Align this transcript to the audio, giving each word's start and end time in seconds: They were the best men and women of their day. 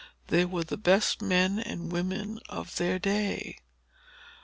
They 0.29 0.45
were 0.45 0.63
the 0.63 0.77
best 0.77 1.21
men 1.21 1.59
and 1.59 1.91
women 1.91 2.39
of 2.49 2.77
their 2.77 2.97
day. 2.97 3.59